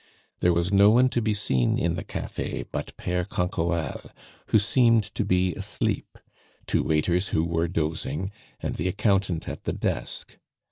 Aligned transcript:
There 0.39 0.51
was 0.51 0.73
no 0.73 0.89
one 0.89 1.09
to 1.09 1.21
be 1.21 1.35
seen 1.35 1.77
in 1.77 1.93
the 1.93 2.03
cafe 2.03 2.65
but 2.71 2.97
Pere 2.97 3.23
Canquoelle, 3.23 4.09
who 4.47 4.57
seemed 4.57 5.03
to 5.13 5.23
be 5.23 5.53
asleep, 5.53 6.17
two 6.65 6.81
waiters 6.81 7.27
who 7.27 7.45
were 7.45 7.67
dozing, 7.67 8.31
and 8.59 8.77
the 8.77 8.87
accountant 8.87 9.47
at 9.47 9.65
the 9.65 9.73
desk. 9.73 10.39